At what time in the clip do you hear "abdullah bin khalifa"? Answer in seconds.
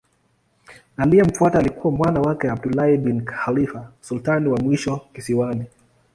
2.49-3.91